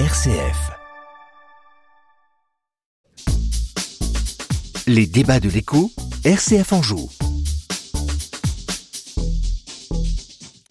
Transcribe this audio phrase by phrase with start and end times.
[0.00, 0.72] RCF.
[4.88, 5.92] Les débats de l'écho,
[6.24, 7.08] RCF en joue.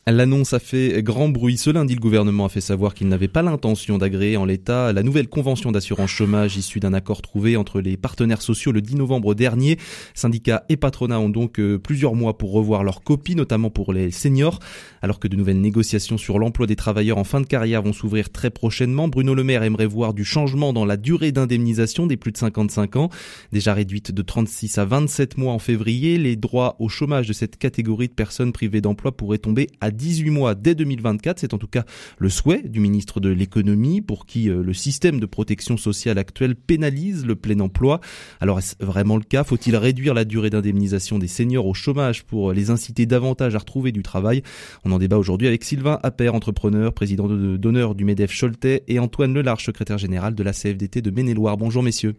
[0.06, 1.56] L'annonce a fait grand bruit.
[1.56, 5.02] Ce lundi, le gouvernement a fait savoir qu'il n'avait pas l'intention d'agréer en l'état la
[5.02, 9.34] nouvelle convention d'assurance chômage issue d'un accord trouvé entre les partenaires sociaux le 10 novembre
[9.34, 9.78] dernier.
[10.14, 14.12] Syndicats et patronats ont donc euh, plusieurs mois pour revoir leur copie, notamment pour les
[14.12, 14.60] seniors.
[15.02, 18.30] Alors que de nouvelles négociations sur l'emploi des travailleurs en fin de carrière vont s'ouvrir
[18.30, 22.34] très prochainement, Bruno Le Maire aimerait voir du changement dans la durée d'indemnisation des plus
[22.34, 23.10] de 55 ans.
[23.54, 27.56] Déjà réduite de 36 à 27 mois en février, les droits au chômage de cette
[27.56, 31.40] catégorie de personnes privées d'emploi pourraient tomber à 18 mois dès 2024.
[31.40, 31.86] C'est en tout cas
[32.18, 36.56] le souhait du ministre de l'économie pour qui euh, le système de protection sociale actuel
[36.56, 38.02] pénalise le plein emploi.
[38.42, 39.44] Alors est-ce vraiment le cas?
[39.44, 43.92] Faut-il réduire la durée d'indemnisation des seniors au chômage pour les inciter davantage à retrouver
[43.92, 44.44] du travail?
[44.84, 49.34] On en débat aujourd'hui avec Sylvain Appert, entrepreneur, président d'honneur du MEDEF Choletais et Antoine
[49.34, 51.58] Lelarche, secrétaire général de la CFDT de Maine-et-Loire.
[51.58, 52.16] Bonjour messieurs.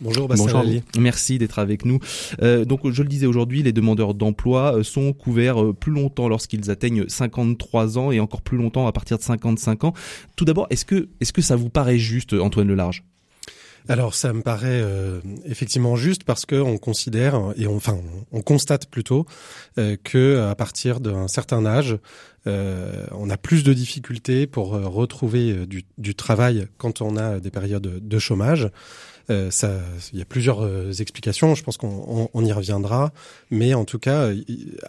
[0.00, 0.62] Bonjour Bastien
[0.98, 1.98] Merci d'être avec nous.
[2.42, 6.28] Euh, donc je le disais aujourd'hui, les demandeurs d'emploi euh, sont couverts euh, plus longtemps
[6.28, 9.92] lorsqu'ils atteignent 53 ans et encore plus longtemps à partir de 55 ans.
[10.36, 13.04] Tout d'abord, est-ce que est-ce que ça vous paraît juste Antoine Lelarge?
[13.88, 14.84] Alors ça me paraît
[15.46, 17.98] effectivement juste parce que on considère et on, enfin
[18.30, 19.24] on constate plutôt
[20.04, 21.96] que à partir d'un certain âge,
[22.44, 28.06] on a plus de difficultés pour retrouver du, du, travail quand on a des périodes
[28.06, 28.70] de chômage.
[29.30, 29.50] Euh,
[30.12, 31.54] il y a plusieurs euh, explications.
[31.54, 33.12] Je pense qu'on on, y reviendra,
[33.50, 34.30] mais en tout cas,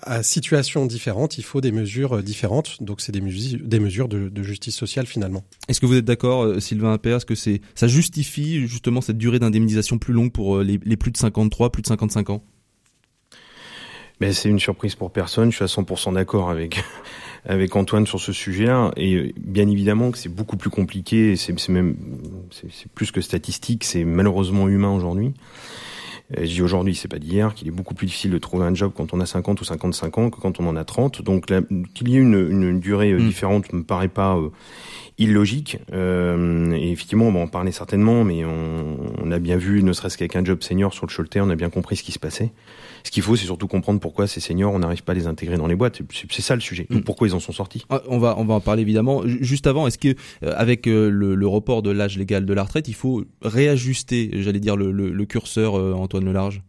[0.02, 2.82] à situation différente, il faut des mesures euh, différentes.
[2.82, 5.44] Donc, c'est des, mesures, de, justice sociale finalement.
[5.68, 9.98] Est-ce que vous êtes d'accord, Sylvain Appert Est-ce que ça justifie justement cette durée d'indemnisation
[9.98, 12.44] plus longue pour les, les plus de 53, plus de 55 ans?
[14.22, 15.52] Mais c'est une surprise pour personne.
[15.52, 16.82] Je suis à 100% d'accord avec
[17.46, 18.92] avec Antoine sur ce sujet-là.
[18.96, 21.36] Et bien évidemment que c'est beaucoup plus compliqué.
[21.36, 21.96] C'est même
[22.52, 23.84] c'est plus que statistique.
[23.84, 25.34] C'est malheureusement humain aujourd'hui.
[26.38, 28.92] Je dis aujourd'hui, c'est pas d'hier, qu'il est beaucoup plus difficile de trouver un job
[28.96, 31.22] quand on a 50 ou 55 ans que quand on en a 30.
[31.22, 31.48] Donc
[31.94, 33.20] qu'il y ait une, une durée mmh.
[33.20, 34.50] différente me paraît pas euh,
[35.18, 35.78] illogique.
[35.94, 39.94] Euh, et effectivement, on va en parler certainement, mais on, on a bien vu, ne
[39.94, 42.20] serait-ce qu'avec un job senior sur le Choletais, on a bien compris ce qui se
[42.20, 42.52] passait.
[43.04, 45.58] Ce qu'il faut, c'est surtout comprendre pourquoi ces seniors, on n'arrive pas à les intégrer
[45.58, 46.02] dans les boîtes.
[46.30, 46.88] C'est ça le sujet.
[46.90, 47.00] Mm.
[47.02, 49.24] pourquoi ils en sont sortis ah, On va, on va en parler évidemment.
[49.26, 50.10] Juste avant, est-ce que
[50.44, 54.30] euh, avec euh, le, le, report de l'âge légal de la retraite, il faut réajuster,
[54.36, 56.62] j'allais dire, le, le, le curseur, euh, Antoine Lelarge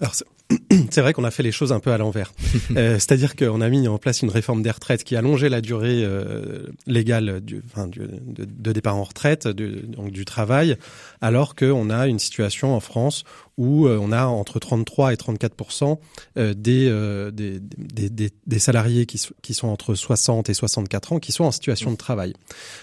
[0.00, 0.14] Alors,
[0.90, 2.32] c'est vrai qu'on a fait les choses un peu à l'envers.
[2.76, 6.02] euh, C'est-à-dire qu'on a mis en place une réforme des retraites qui allongeait la durée
[6.04, 10.76] euh, légale du, enfin, du, de, de, départ en retraite, du, donc du travail,
[11.20, 13.24] alors qu'on a une situation en France
[13.56, 15.98] où euh, on a entre 33 et 34
[16.36, 21.12] euh, des, euh, des, des, des, des, salariés qui, qui sont entre 60 et 64
[21.12, 22.34] ans qui sont en situation de travail.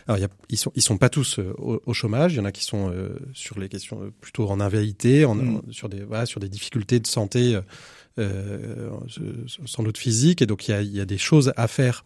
[0.07, 2.45] Alors y a, ils sont ils sont pas tous au, au, chômage, il y en
[2.45, 2.93] a qui sont
[3.33, 5.61] sur les questions plutôt en invalidité, en, mmh.
[5.71, 7.59] sur des voilà, sur des difficultés de santé
[8.19, 8.89] euh,
[9.65, 12.03] sans doute physique et donc il y a, il y a des choses à faire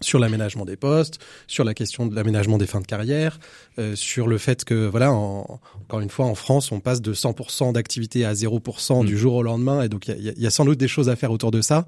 [0.00, 3.38] sur l'aménagement des postes, sur la question de l'aménagement des fins de carrière,
[3.78, 7.12] euh, sur le fait que voilà, en, encore une fois, en France, on passe de
[7.12, 9.16] 100% d'activité à 0% du mm.
[9.16, 11.16] jour au lendemain, et donc il y a, y a, sans doute des choses à
[11.16, 11.86] faire autour de ça.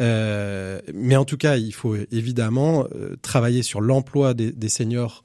[0.00, 5.24] Euh, mais en tout cas, il faut évidemment euh, travailler sur l'emploi des, des seniors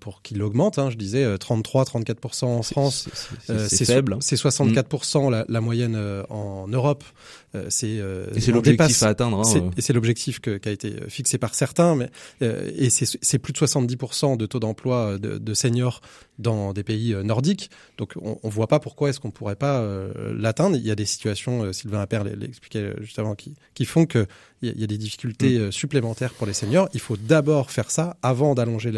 [0.00, 0.78] pour qu'il augmente.
[0.78, 3.08] Hein, je disais 33-34% en France.
[3.46, 4.16] C'est faible.
[4.20, 7.04] C'est 64% la, la, moyenne en Europe.
[7.54, 9.40] Euh, c'est euh, et c'est l'objectif à atteindre.
[9.40, 12.10] Hein, et c'est l'objectif qui a été fixé par certains, mais
[12.42, 16.00] euh, et c'est plus de 70% de taux d'emploi de, de, seniors
[16.38, 17.70] dans des pays nordiques.
[17.98, 19.84] Donc on, on voit pas pourquoi est-ce qu'on pourrait pas
[20.32, 20.76] l'atteindre.
[20.76, 24.26] Il y a des situations, Sylvain Appert l'expliquait justement, qui, qui font que
[24.62, 25.72] il y, a des difficultés mm.
[25.72, 26.88] supplémentaires pour les seniors.
[26.94, 28.92] Il faut d'abord faire ça avant d'allonger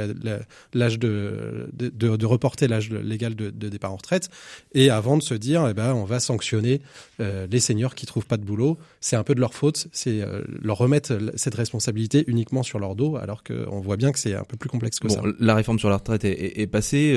[0.74, 4.28] l'âge de, de, de, de, reporter l'âge légal de, de, départ en retraite
[4.74, 6.80] et avant de se dire, eh ben, on va sanctionner
[7.18, 10.42] les seniors qui trouvent pas de boulot, c'est un peu de leur faute, c'est euh,
[10.62, 14.44] leur remettre cette responsabilité uniquement sur leur dos, alors qu'on voit bien que c'est un
[14.44, 15.22] peu plus complexe que bon, ça.
[15.38, 17.12] La réforme sur la retraite est, est, passée,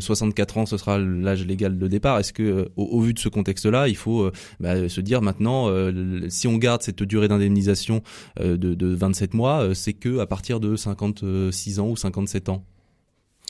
[0.00, 2.18] 64 euh, ans ce sera l'âge légal de départ.
[2.18, 4.30] Est-ce que, euh, au, au, vu de ce contexte-là, il faut
[4.60, 5.68] bah, se dire maintenant,
[6.28, 8.02] si on garde cette durée d'indemnisation
[8.40, 12.64] de, de 27 mois, c'est que à partir de 56 ans ou 57 ans?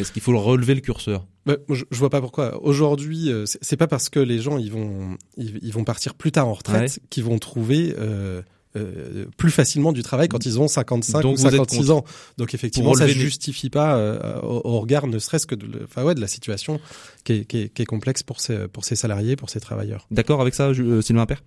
[0.01, 1.27] Est-ce qu'il faut relever le curseur?
[1.47, 2.63] Bah, je, je, vois pas pourquoi.
[2.63, 6.33] Aujourd'hui, euh, c'est pas parce que les gens ils vont ils, ils vont partir plus
[6.33, 7.03] tard en retraite ouais.
[7.11, 8.43] qu'ils vont trouver euh,
[8.77, 12.05] euh, plus facilement du travail quand ils ont 55 Donc ou 56 ans.
[12.37, 16.05] Donc effectivement, ça ne justifie pas euh, au, au, regard ne serait-ce que de, enfin
[16.05, 16.79] ouais, de la situation
[17.25, 20.07] qui est, qui est, qui est complexe pour ces pour ces salariés, pour ces travailleurs.
[20.11, 21.43] D'accord avec ça, euh, Sylvain Père?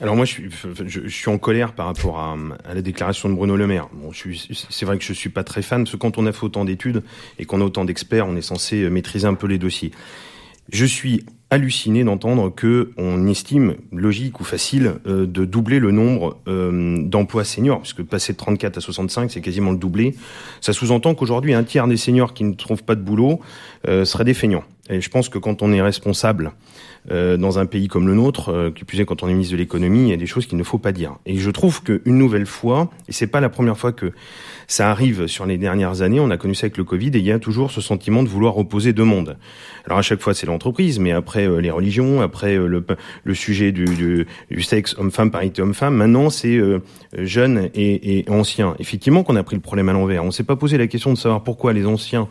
[0.00, 0.50] Alors moi, je suis,
[0.86, 3.88] je, suis en colère par rapport à, à, la déclaration de Bruno Le Maire.
[3.92, 6.44] Bon, c'est vrai que je suis pas très fan, parce que quand on a fait
[6.44, 7.02] autant d'études
[7.38, 9.90] et qu'on a autant d'experts, on est censé maîtriser un peu les dossiers.
[10.70, 16.36] Je suis halluciné d'entendre que on estime logique ou facile euh, de doubler le nombre
[16.46, 20.14] euh, d'emplois seniors, puisque passer de 34 à 65, c'est quasiment le doublé.
[20.60, 23.40] Ça sous-entend qu'aujourd'hui, un tiers des seniors qui ne trouvent pas de boulot
[23.86, 24.64] euh, seraient des feignants.
[24.90, 26.52] Et je pense que quand on est responsable
[27.10, 29.58] dans un pays comme le nôtre, euh, qui plus est quand on est ministre de
[29.58, 31.16] l'économie, il y a des choses qu'il ne faut pas dire.
[31.26, 34.12] Et je trouve qu'une nouvelle fois, et c'est pas la première fois que
[34.66, 37.24] ça arrive sur les dernières années, on a connu ça avec le Covid, et il
[37.24, 39.36] y a toujours ce sentiment de vouloir opposer deux mondes.
[39.86, 42.84] Alors à chaque fois c'est l'entreprise, mais après euh, les religions, après le,
[43.24, 46.60] le sujet du, du, du sexe homme-femme, parité homme-femme, maintenant c'est
[47.16, 48.74] jeunes et, et anciens.
[48.78, 50.24] Effectivement qu'on a pris le problème à l'envers.
[50.24, 52.28] On s'est pas posé la question de savoir pourquoi les anciens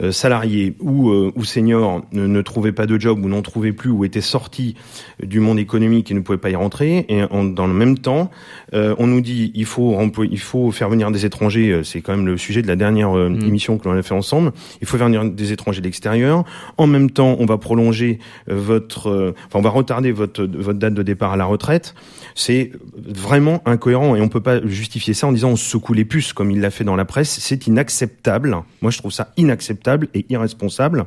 [0.00, 3.72] euh, salariés ou, euh, ou seniors ne, ne, trouvaient pas de job ou n'en trouvaient
[3.72, 4.74] plus ou étaient sortis
[5.22, 7.06] du monde économique et ne pouvaient pas y rentrer.
[7.08, 8.30] Et dans le même temps,
[8.74, 9.96] euh, on nous dit il faut
[10.30, 11.80] il faut faire venir des étrangers.
[11.84, 13.42] C'est quand même le sujet de la dernière mmh.
[13.42, 14.52] émission que l'on a fait ensemble.
[14.80, 16.44] Il faut faire venir des étrangers de l'extérieur.
[16.76, 21.02] En même temps, on va prolonger votre, enfin on va retarder votre votre date de
[21.02, 21.94] départ à la retraite.
[22.34, 26.04] C'est vraiment incohérent et on peut pas justifier ça en disant on se secoue les
[26.04, 27.38] puces comme il l'a fait dans la presse.
[27.40, 28.56] C'est inacceptable.
[28.82, 31.06] Moi, je trouve ça inacceptable et irresponsable.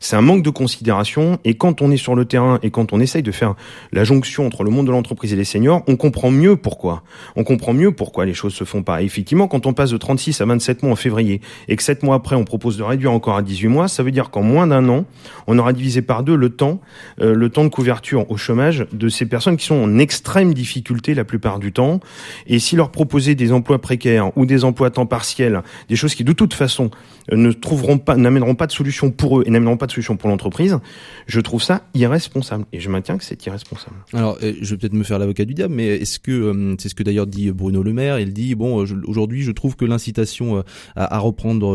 [0.00, 3.00] C'est un manque de considération et quand on est sur le terrain et quand on
[3.00, 3.54] essaye de faire
[3.92, 7.02] la jonction entre le monde de l'entreprise et les seniors, on comprend mieux pourquoi.
[7.36, 9.02] On comprend mieux pourquoi les choses se font pas.
[9.02, 12.02] Et effectivement, quand on passe de 36 à 27 mois en février et que 7
[12.02, 14.66] mois après on propose de réduire encore à 18 mois, ça veut dire qu'en moins
[14.66, 15.04] d'un an,
[15.46, 16.80] on aura divisé par deux le temps,
[17.20, 21.14] euh, le temps de couverture au chômage de ces personnes qui sont en extrême difficulté
[21.14, 22.00] la plupart du temps.
[22.46, 26.14] Et si leur proposer des emplois précaires ou des emplois à temps partiel, des choses
[26.14, 26.90] qui de toute façon
[27.32, 30.16] euh, ne trouveront pas, n'amèneront pas de solution pour eux et n'amèneront pas de solution
[30.16, 30.78] pour l'entreprise,
[31.26, 31.82] je trouve ça
[32.14, 32.64] irresponsable.
[32.72, 33.96] Et je maintiens que c'est irresponsable.
[34.12, 36.88] Alors, euh, je vais peut-être me faire l'avocat du diable, mais est-ce que euh, c'est
[36.88, 38.76] ce que d'ailleurs dit Bruno Le Maire Il dit bon,
[39.06, 40.64] aujourd'hui, je trouve que l'incitation
[40.96, 41.66] à, à, reprendre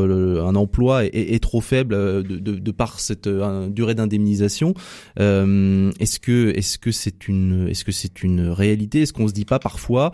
[0.42, 4.74] un emploi est, trop faible de, par cette durée d'indemnisation.
[5.18, 9.02] est-ce que est-ce que c'est une est-ce que c'est une réalité?
[9.02, 10.12] Est-ce qu'on se dit pas parfois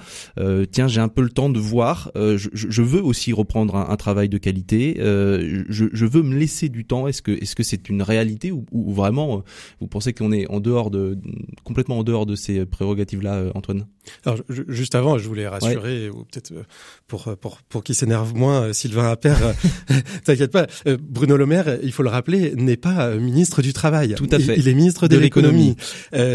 [0.71, 4.37] tiens, j'ai un peu le temps de voir, je, veux aussi reprendre un, travail de
[4.37, 4.97] qualité.
[4.99, 7.07] Euh, je, veux me laisser du temps.
[7.07, 9.41] Est-ce que est-ce que c'est une réalité ou, ou vraiment euh,
[9.79, 11.17] vous pensez qu'on est en dehors de
[11.63, 13.85] complètement en dehors de ces prérogatives là, euh, Antoine
[14.25, 16.53] Alors juste avant, je voulais rassurer ou peut-être
[17.07, 19.39] pour pour pour qu'il s'énerve moins, Sylvain Appert,
[20.23, 20.67] t'inquiète pas.
[20.99, 24.15] Bruno Le Maire, il faut le rappeler, n'est pas ministre du travail.
[24.15, 24.55] Tout à fait.
[24.57, 25.75] Il, est ministre de, l'économie.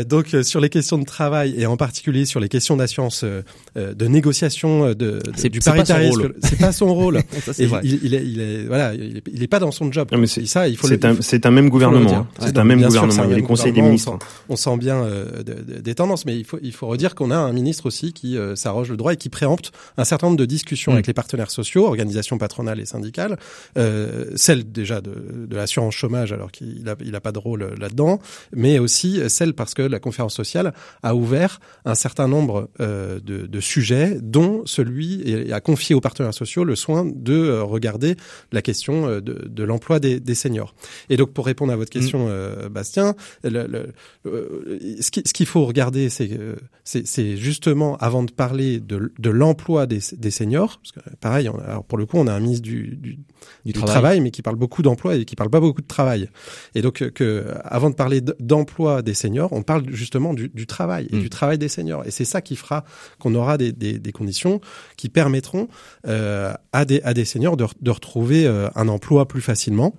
[0.08, 4.88] donc sur les questions de travail et en particulier sur les questions d'assurance, de négociation
[4.88, 7.20] de, de du paritarisme, c'est pas son rôle.
[7.40, 7.52] Ça,
[7.82, 10.08] il, il, est, il est voilà il est pas dans son job.
[10.16, 10.86] mais c'est ça, il faut.
[10.86, 12.26] C'est un, c'est un même gouvernement.
[12.38, 13.24] C'est un même gouvernement.
[13.24, 14.18] Il y a les conseils des ministres.
[14.48, 17.52] On sent, bien euh, des tendances, mais il faut il faut redire qu'on a un
[17.52, 20.92] ministre aussi qui euh, s'arroge le droit et qui préempte un certain nombre de discussions
[20.92, 20.94] mm.
[20.94, 23.38] avec les partenaires sociaux, organisations patronales et syndicales,
[23.78, 27.62] euh, celle déjà de, de l'assurance chômage, alors qu'il a il a pas de rôle
[27.62, 28.20] euh, là-dedans,
[28.54, 33.46] mais aussi celle parce que la conférence sociale a ouvert un certain nombre euh, de,
[33.46, 38.16] de sujets, dont celui et a confié aux partenaires sociaux le soin de regarder
[38.52, 40.74] la question de, de l'emploi des, des, seniors.
[41.08, 42.30] Et donc, pour répondre à votre question, mm.
[42.30, 43.14] euh, Bastien,
[43.44, 43.92] le, le,
[44.26, 50.30] euh, ce qu'il faut regarder, c'est justement, avant de parler de, de l'emploi des, des,
[50.30, 53.18] seniors, parce que pareil, on, alors pour le coup, on a un ministre du, du,
[53.64, 54.20] du, travail.
[54.20, 56.28] mais qui parle beaucoup d'emploi et qui parle pas beaucoup de travail.
[56.74, 61.08] Et donc, que, avant de parler d'emploi des seniors, on parle justement du, du travail
[61.10, 61.20] et mm.
[61.20, 62.06] du travail des seniors.
[62.06, 62.84] Et c'est ça qui fera
[63.18, 64.60] qu'on aura des, des, des, conditions
[64.96, 65.68] qui permettront
[66.06, 69.94] euh, à, des, à des seniors de, de retrouver euh, un emploi plus facilement.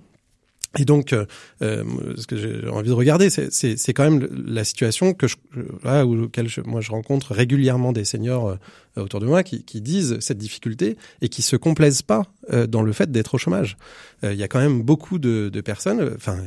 [0.78, 1.26] Et donc, euh,
[1.60, 1.84] euh,
[2.16, 5.36] ce que j'ai envie de regarder, c'est quand même la situation que je,
[5.84, 8.56] là, où lequel moi je rencontre régulièrement des seniors
[8.96, 12.26] autour de moi qui, qui, disent cette difficulté et qui se complaisent pas
[12.68, 13.76] dans le fait d'être au chômage.
[14.22, 16.38] Il y a quand même beaucoup de, de personnes, enfin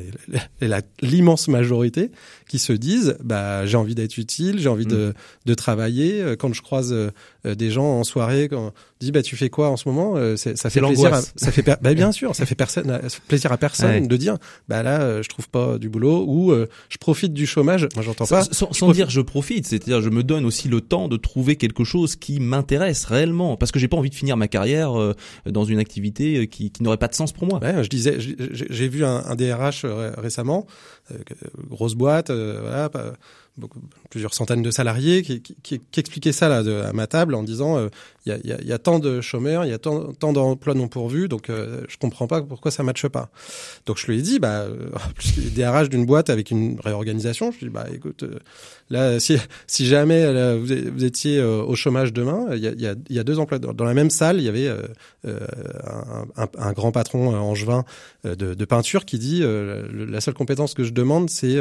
[1.01, 2.11] l'immense majorité,
[2.47, 5.13] qui se disent bah j'ai envie d'être utile, j'ai envie de, mmh.
[5.45, 6.35] de travailler.
[6.37, 6.95] Quand je croise
[7.43, 10.81] des gens en soirée, quand dis bah tu fais quoi en ce moment Ça fait
[10.81, 11.15] plaisir.
[11.35, 14.37] ça fait bah, bien sûr, ça fait personne, plaisir à personne de dire
[14.67, 17.87] bah là euh, je trouve pas du boulot ou euh, je profite du chômage.
[17.95, 18.43] Moi j'entends pas.
[18.51, 21.83] Sans, sans dire je profite, c'est-à-dire je me donne aussi le temps de trouver quelque
[21.83, 25.15] chose qui m'intéresse réellement parce que j'ai pas envie de finir ma carrière euh,
[25.45, 27.59] dans une activité qui, qui n'aurait pas de sens pour moi.
[27.81, 29.85] Je disais j'ai vu un, DRH
[30.17, 30.65] récemment,
[31.69, 32.89] grosse boîte, voilà
[34.09, 37.89] plusieurs centaines de salariés qui, expliquaient ça à ma table en disant
[38.25, 41.97] il y, a, tant de chômeurs, il y a tant, d'emplois non pourvus, donc je
[41.97, 43.29] comprends pas pourquoi ça matche pas.
[43.85, 44.65] Donc je lui ai dit bah
[45.15, 48.25] plus les DRH d'une boîte avec une réorganisation, je lui ai dit bah écoute
[48.89, 49.37] là si,
[49.85, 52.61] jamais vous, étiez au chômage demain, il
[53.09, 54.69] y a, deux emplois dans la même salle, il y avait
[56.35, 57.85] un, grand patron angevin
[58.23, 61.57] de, de peinture qui dit la seule compétence que je demande c'est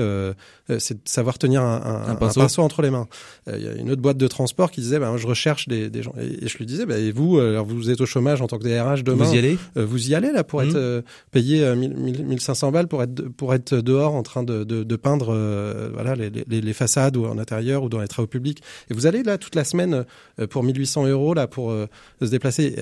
[0.78, 2.62] c'est de savoir tenir un, un, un, pinceau.
[2.62, 3.06] entre les mains.
[3.46, 6.02] Il y a une autre boîte de transport qui disait, bah, je recherche des, des
[6.02, 6.14] gens.
[6.20, 8.64] Et, je lui disais, bah, et vous, alors vous êtes au chômage en tant que
[8.64, 9.24] DRH demain.
[9.24, 9.58] Vous y allez?
[9.76, 10.68] Euh, Vous y allez là pour mmh.
[10.68, 14.82] être euh, payé euh, 1500 balles pour être pour être dehors en train de, de,
[14.82, 18.26] de peindre euh, voilà les, les, les, façades ou en intérieur ou dans les travaux
[18.26, 18.62] publics.
[18.90, 20.04] Et vous allez là toute la semaine
[20.50, 21.72] pour 1800 euros là pour
[22.20, 22.76] se déplacer.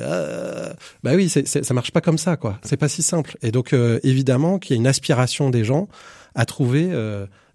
[1.02, 2.58] bah oui, c'est, ça marche pas comme ça quoi.
[2.62, 3.36] C'est pas si simple.
[3.42, 5.88] Et donc évidemment qu'il y a une aspiration des gens
[6.34, 6.90] à trouver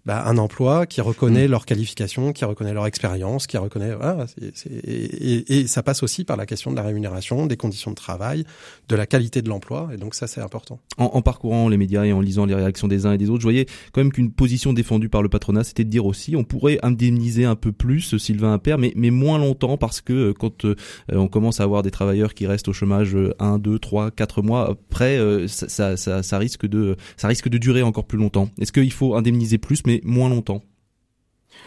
[0.08, 1.50] bah, un emploi qui reconnaît mmh.
[1.50, 6.02] leur qualification, qui reconnaît leur expérience, qui reconnaît voilà, c'est, c'est, et, et, ça passe
[6.02, 8.44] aussi par la question de la rémunération, des conditions de travail,
[8.88, 10.80] de la qualité de l'emploi, et donc ça c'est important.
[10.96, 13.40] En, en, parcourant les médias et en lisant les réactions des uns et des autres,
[13.40, 16.44] je voyais quand même qu'une position défendue par le patronat, c'était de dire aussi, on
[16.44, 20.64] pourrait indemniser un peu plus Sylvain Appert, mais, mais moins longtemps parce que euh, quand
[20.64, 20.74] euh,
[21.12, 24.70] on commence à avoir des travailleurs qui restent au chômage 1, 2, 3, 4 mois,
[24.70, 28.48] après euh, ça, ça, ça, ça risque de ça risque de durer encore plus longtemps.
[28.58, 30.62] Est-ce qu'il faut indemniser plus, mais moins longtemps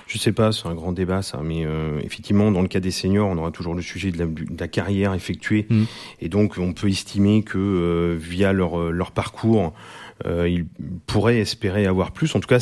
[0.07, 2.91] je sais pas, c'est un grand débat ça, mais euh, effectivement, dans le cas des
[2.91, 5.83] seniors, on aura toujours le sujet de la, de la carrière effectuée, mmh.
[6.19, 9.73] et donc on peut estimer que euh, via leur, euh, leur parcours,
[10.25, 10.65] euh, ils
[11.07, 12.59] pourraient espérer avoir plus, en tout cas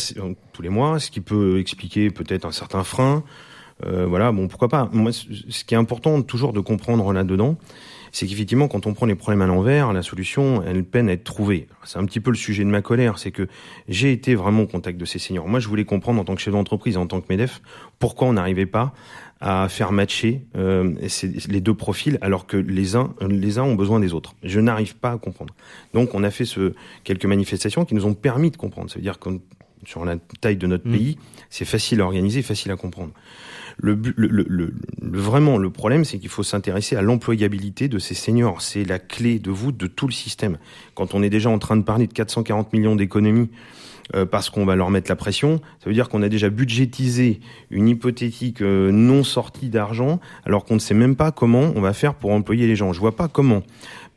[0.53, 3.23] tous les mois, ce qui peut expliquer peut-être un certain frein.
[3.81, 4.89] Voilà, bon, pourquoi pas.
[4.91, 7.57] Moi, ce qui est important toujours de comprendre là-dedans,
[8.11, 11.23] c'est qu'effectivement, quand on prend les problèmes à l'envers, la solution, elle peine à être
[11.23, 11.67] trouvée.
[11.83, 13.47] C'est un petit peu le sujet de ma colère, c'est que
[13.87, 15.47] j'ai été vraiment au contact de ces seniors.
[15.47, 17.61] Moi, je voulais comprendre en tant que chef d'entreprise, en tant que MEDEF,
[17.99, 18.93] pourquoi on n'arrivait pas
[19.41, 20.95] à faire matcher euh,
[21.47, 24.35] les deux profils alors que les uns les uns ont besoin des autres.
[24.43, 25.55] Je n'arrive pas à comprendre.
[25.93, 26.73] Donc on a fait ce
[27.05, 28.89] quelques manifestations qui nous ont permis de comprendre.
[28.89, 29.29] Ça veut dire que
[29.85, 30.91] sur la taille de notre mmh.
[30.91, 31.17] pays,
[31.49, 33.11] c'est facile à organiser, facile à comprendre.
[33.81, 38.13] Le, le, le, le vraiment, le problème, c'est qu'il faut s'intéresser à l'employabilité de ces
[38.13, 38.61] seniors.
[38.61, 40.57] C'est la clé de voûte de tout le système.
[40.95, 43.49] Quand on est déjà en train de parler de 440 millions d'économies,
[44.15, 47.41] euh, parce qu'on va leur mettre la pression, ça veut dire qu'on a déjà budgétisé
[47.69, 51.93] une hypothétique euh, non sortie d'argent, alors qu'on ne sait même pas comment on va
[51.93, 52.91] faire pour employer les gens.
[52.91, 53.61] Je vois pas comment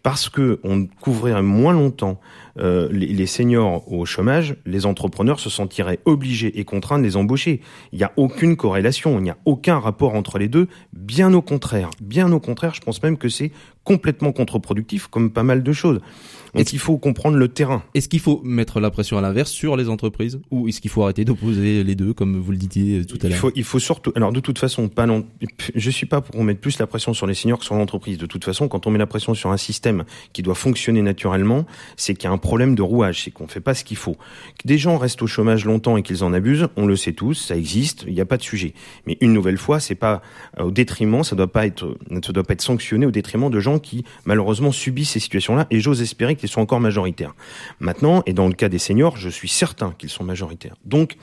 [0.02, 2.20] parce que on couvrirait moins longtemps
[2.58, 7.16] euh, les, les, seniors au chômage, les entrepreneurs se sentiraient obligés et contraints de les
[7.16, 7.60] embaucher.
[7.92, 10.68] Il n'y a aucune corrélation, il n'y a aucun rapport entre les deux.
[10.92, 13.52] Bien au contraire, bien au contraire, je pense même que c'est
[13.84, 16.00] complètement contre-productif, comme pas mal de choses.
[16.54, 17.82] Donc il faut comprendre le terrain.
[17.94, 21.02] Est-ce qu'il faut mettre la pression à l'inverse sur les entreprises ou est-ce qu'il faut
[21.02, 23.78] arrêter d'opposer les deux comme vous le disiez tout à l'heure Il faut il faut
[23.78, 25.26] surtout alors de toute façon pas non
[25.74, 28.18] je suis pas pour qu'on mette plus la pression sur les seniors que sur l'entreprise.
[28.18, 31.66] De toute façon quand on met la pression sur un système qui doit fonctionner naturellement,
[31.96, 34.16] c'est qu'il y a un problème de rouage, c'est qu'on fait pas ce qu'il faut.
[34.58, 37.34] Que des gens restent au chômage longtemps et qu'ils en abusent, on le sait tous,
[37.34, 38.74] ça existe, il n'y a pas de sujet.
[39.06, 40.22] Mais une nouvelle fois, c'est pas
[40.58, 43.78] au détriment, ça doit pas être ça doit pas être sanctionné au détriment de gens
[43.78, 47.34] qui malheureusement subissent ces situations-là et j'ose espérer sont encore majoritaires.
[47.80, 50.76] Maintenant, et dans le cas des seniors, je suis certain qu'ils sont majoritaires.
[50.84, 51.16] Donc,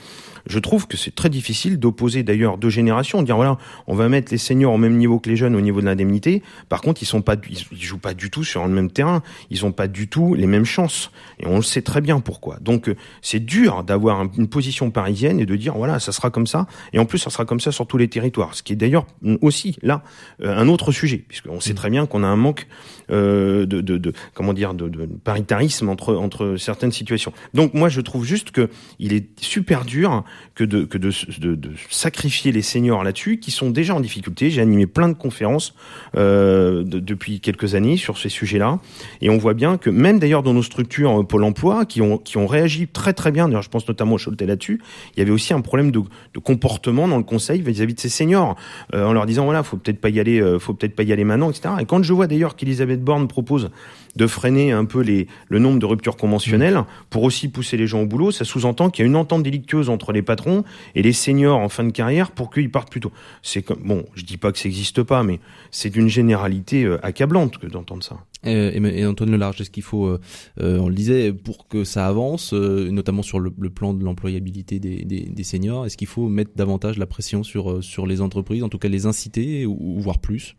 [0.46, 4.32] je trouve que c'est très difficile d'opposer d'ailleurs deux générations, dire voilà, on va mettre
[4.32, 6.44] les seniors au même niveau que les jeunes au niveau de l'indemnité.
[6.68, 9.22] Par contre, ils sont pas, ils jouent pas du tout sur le même terrain.
[9.50, 11.12] Ils ont pas du tout les mêmes chances.
[11.40, 12.58] Et on le sait très bien pourquoi.
[12.62, 16.48] Donc, euh, c'est dur d'avoir une position parisienne et de dire voilà, ça sera comme
[16.48, 16.68] ça.
[16.94, 18.56] Et en plus, ça sera comme ça sur tous les territoires.
[18.56, 19.06] Ce qui est d'ailleurs
[19.42, 20.04] aussi là
[20.42, 21.76] euh, un autre sujet, puisqu'on sait mmh.
[21.76, 22.68] très bien qu'on a un manque
[23.12, 27.34] euh, de, de, de, comment dire de, de, paritarisme entre entre certaines situations.
[27.54, 28.70] Donc moi je trouve juste que
[29.00, 30.24] il est super dur
[30.56, 34.50] que de que de, de, de sacrifier les seniors là-dessus qui sont déjà en difficulté.
[34.50, 35.74] J'ai animé plein de conférences
[36.16, 38.80] euh, depuis quelques années sur ces sujets-là
[39.22, 42.18] et on voit bien que même d'ailleurs dans nos structures euh, Pôle Emploi qui ont
[42.18, 43.48] qui ont réagi très très bien.
[43.48, 44.82] D'ailleurs je pense notamment au Choletais là-dessus.
[45.16, 48.10] Il y avait aussi un problème de, de comportement dans le conseil vis-à-vis de ces
[48.10, 48.56] seniors
[48.94, 51.14] euh, en leur disant voilà faut peut-être pas y aller, euh, faut peut-être pas y
[51.14, 51.76] aller maintenant, etc.
[51.80, 53.70] Et quand je vois d'ailleurs qu'Elisabeth Borne propose
[54.16, 58.02] de freiner un peu les, le nombre de ruptures conventionnelles pour aussi pousser les gens
[58.02, 58.32] au boulot.
[58.32, 60.64] Ça sous-entend qu'il y a une entente délictueuse entre les patrons
[60.96, 63.12] et les seniors en fin de carrière pour qu'ils partent plus tôt.
[63.42, 65.40] C'est comme, bon, je dis pas que ça n'existe pas, mais
[65.72, 68.18] c'est d'une généralité euh, accablante que d'entendre ça.
[68.46, 70.20] Et, et, Antoine Lelarge, est-ce qu'il faut, euh,
[70.62, 74.04] euh, on le disait, pour que ça avance, euh, notamment sur le, le plan de
[74.04, 78.08] l'employabilité des, des, des, seniors, est-ce qu'il faut mettre davantage la pression sur euh, sur
[78.08, 80.56] les entreprises, en tout cas les inciter, ou, ou voire plus?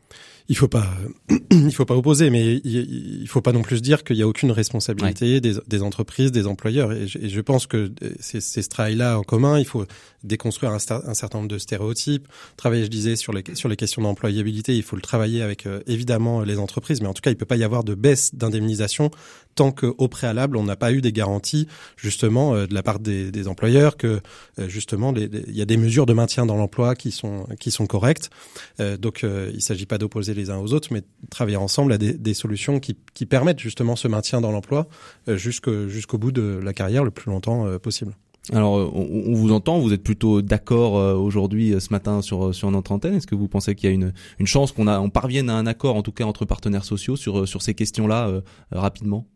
[0.51, 0.87] Il faut pas,
[1.51, 4.23] il faut pas opposer, mais il, il faut faut pas non plus dire qu'il y
[4.23, 6.93] a aucune responsabilité des, des, entreprises, des employeurs.
[6.93, 9.59] Et je, et je pense que c'est ce travail-là en commun.
[9.59, 9.87] Il faut
[10.23, 14.03] déconstruire un, un, certain nombre de stéréotypes, travailler, je disais, sur les sur les questions
[14.03, 14.77] d'employabilité.
[14.77, 17.57] Il faut le travailler avec évidemment les entreprises, mais en tout cas, il peut pas
[17.57, 19.11] y avoir de baisse d'indemnisation
[19.57, 21.67] tant qu'au préalable, on n'a pas eu des garanties
[21.97, 24.21] justement de la part des, des employeurs que
[24.59, 28.31] justement il y a des mesures de maintien dans l'emploi qui sont qui sont correctes.
[28.79, 32.15] donc, il ne s'agit pas d'opposer les uns aux autres, mais travailler ensemble à des,
[32.15, 34.89] des solutions qui, qui, permettent justement ce maintien dans l'emploi
[35.29, 38.15] euh, jusqu'au bout de la carrière le plus longtemps euh, possible.
[38.53, 42.91] Alors, on, vous entend, vous êtes plutôt d'accord euh, aujourd'hui, ce matin, sur, sur notre
[42.91, 43.15] antenne.
[43.15, 45.67] Est-ce que vous pensez qu'il y a une, une chance qu'on on parvienne à un
[45.67, 49.27] accord, en tout cas entre partenaires sociaux, sur, sur ces questions-là rapidement?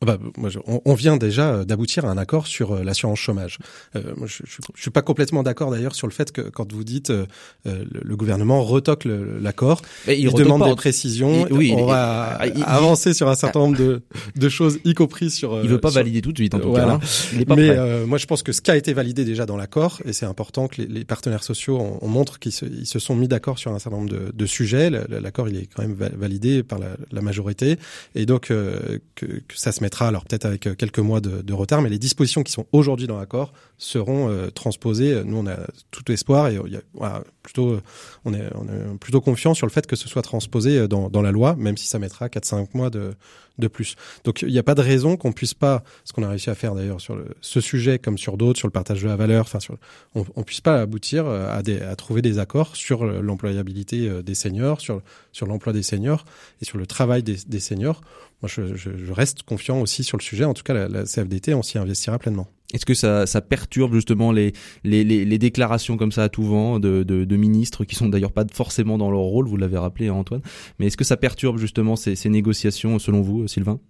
[0.00, 0.48] Bah, moi,
[0.84, 3.58] on, vient déjà euh, d'aboutir à un accord sur euh, l'assurance chômage.
[3.96, 6.72] Euh, moi, je, je, je, suis pas complètement d'accord d'ailleurs sur le fait que quand
[6.72, 7.26] vous dites euh,
[7.64, 11.48] le, gouvernement retoque l'accord, il, il demande des précisions.
[11.50, 14.02] oui, on va avancer sur un certain nombre de,
[14.36, 15.60] de, choses, y compris sur.
[15.64, 16.88] Il veut pas valider tout de suite en tout cas.
[16.88, 17.00] Hein.
[17.32, 19.56] Il est pas Mais moi, je pense que ce qui a été validé déjà dans
[19.56, 22.86] l'accord, et c'est important que les, les, partenaires sociaux, on, on montre qu'ils se, ils
[22.86, 24.90] se sont mis d'accord sur un certain nombre de, de sujets.
[24.90, 27.78] L'accord, il est quand même validé par la, la majorité,
[28.14, 29.26] et donc que, que
[29.56, 32.52] ça se met alors peut-être avec euh, quelques mois de, retard, mais les dispositions qui
[32.52, 35.22] sont aujourd'hui dans l'accord seront euh, transposées.
[35.24, 35.56] Nous, on a
[35.90, 36.58] tout espoir et
[37.42, 37.82] plutôt, euh,
[38.24, 38.50] on est,
[39.00, 41.98] plutôt confiant sur le fait que ce soit transposé dans, la loi, même si ça
[41.98, 43.14] mettra 4-5 mois de,
[43.58, 43.96] de plus.
[44.24, 46.54] Donc il n'y a pas de raison qu'on puisse pas, ce qu'on a réussi à
[46.54, 49.58] faire d'ailleurs sur ce sujet comme sur d'autres, sur le partage de la valeur, enfin
[50.14, 51.62] on, on puisse pas aboutir à,
[51.96, 55.02] trouver des accords sur l'employabilité des seniors, sur,
[55.32, 56.24] sur l'emploi des seniors
[56.62, 58.00] et sur le travail des seniors
[58.42, 60.44] moi, je, reste confiant aussi sur le sujet.
[60.44, 62.46] En tout cas, la, CFDT, on s'y investira pleinement.
[62.72, 64.52] Est-ce que ça, perturbe justement les,
[65.38, 69.20] déclarations comme ça à tout vent de, ministres qui sont d'ailleurs pas forcément dans leur
[69.20, 70.42] rôle, vous l'avez rappelé hein, Antoine,
[70.78, 73.80] mais est-ce que ça perturbe justement ces négociations selon vous, Sylvain?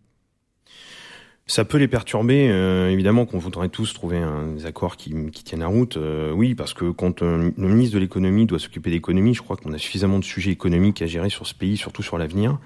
[1.49, 5.43] Ça peut les perturber, euh, évidemment qu'on voudrait tous trouver un, des accords qui, qui
[5.45, 5.97] tiennent la route.
[5.97, 9.57] Euh, oui, parce que quand euh, le ministre de l'économie doit s'occuper d'économie, je crois
[9.57, 12.59] qu'on a suffisamment de sujets économiques à gérer sur ce pays, surtout sur l'avenir,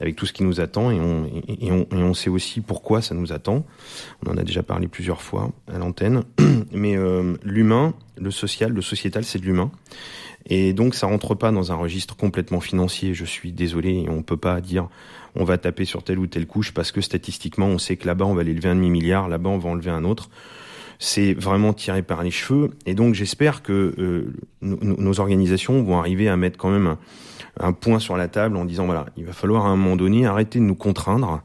[0.00, 3.02] avec tout ce qui nous attend, et on, et, on, et on sait aussi pourquoi
[3.02, 3.66] ça nous attend.
[4.26, 6.22] On en a déjà parlé plusieurs fois à l'antenne.
[6.72, 9.70] Mais euh, l'humain, le social, le sociétal, c'est de l'humain.
[10.46, 13.14] Et donc ça rentre pas dans un registre complètement financier.
[13.14, 14.88] Je suis désolé, on peut pas dire
[15.34, 18.24] on va taper sur telle ou telle couche parce que statistiquement on sait que là-bas
[18.24, 20.30] on va l'élever un demi milliard, là-bas on va enlever un autre.
[20.98, 22.70] C'est vraiment tiré par les cheveux.
[22.86, 26.96] Et donc j'espère que euh, nos organisations vont arriver à mettre quand même
[27.58, 30.26] un point sur la table en disant voilà, il va falloir à un moment donné
[30.26, 31.42] arrêter de nous contraindre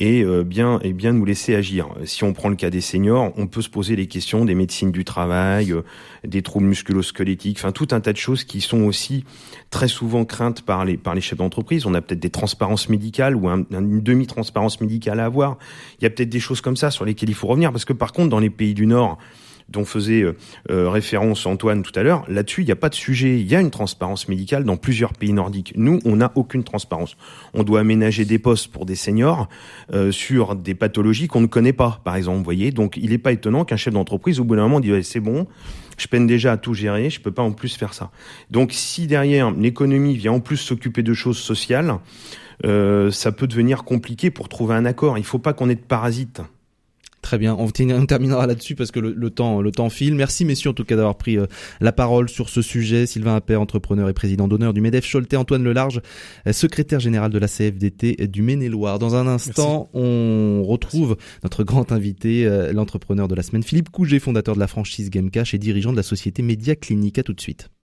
[0.00, 1.88] et euh, bien et bien nous laisser agir.
[2.04, 4.92] Si on prend le cas des seniors, on peut se poser les questions des médecines
[4.92, 5.82] du travail, euh,
[6.24, 9.24] des troubles musculo-squelettiques, enfin tout un tas de choses qui sont aussi
[9.70, 11.86] très souvent craintes par les par les chefs d'entreprise.
[11.86, 15.58] On a peut-être des transparences médicales ou un, une demi-transparence médicale à avoir.
[16.00, 17.92] Il y a peut-être des choses comme ça sur lesquelles il faut revenir parce que
[17.92, 19.18] par contre dans les pays du Nord
[19.68, 20.36] dont faisait euh,
[20.70, 23.38] euh, référence Antoine tout à l'heure, là-dessus, il n'y a pas de sujet.
[23.38, 25.72] Il y a une transparence médicale dans plusieurs pays nordiques.
[25.76, 27.16] Nous, on n'a aucune transparence.
[27.54, 29.48] On doit aménager des postes pour des seniors
[29.92, 32.38] euh, sur des pathologies qu'on ne connaît pas, par exemple.
[32.38, 35.06] Vous voyez, donc il n'est pas étonnant qu'un chef d'entreprise, au bout d'un moment, dise
[35.06, 35.46] c'est bon,
[35.98, 38.10] je peine déjà à tout gérer, je peux pas en plus faire ça.
[38.50, 41.94] Donc si derrière l'économie vient en plus s'occuper de choses sociales,
[42.64, 45.18] euh, ça peut devenir compliqué pour trouver un accord.
[45.18, 46.40] Il faut pas qu'on ait de parasites.
[47.28, 50.14] Très bien, on, terminera là-dessus parce que le, le, temps, le temps file.
[50.14, 51.44] Merci messieurs en tout cas d'avoir pris euh,
[51.78, 53.04] la parole sur ce sujet.
[53.04, 56.00] Sylvain Appert, entrepreneur et président d'honneur du MEDEF Choletais, Antoine Lelarge,
[56.46, 58.98] euh, secrétaire général de la CFDT du Maine-et-Loire.
[58.98, 60.06] Dans un instant, Merci.
[60.06, 61.40] on retrouve Merci.
[61.42, 65.52] notre grand invité, euh, l'entrepreneur de la semaine, Philippe Couget, fondateur de la franchise Gamecash
[65.52, 67.18] et dirigeant de la société Média Clinique.
[67.18, 67.68] À tout de suite.